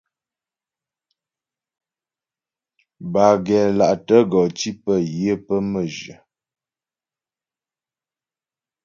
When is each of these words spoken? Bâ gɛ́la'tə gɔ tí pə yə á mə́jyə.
Bâ 3.11 3.25
gɛ́la'tə 3.45 4.17
gɔ 4.31 4.41
tí 4.57 4.69
pə 4.83 4.93
yə 5.17 5.31
á 5.53 5.57
mə́jyə. 5.71 6.15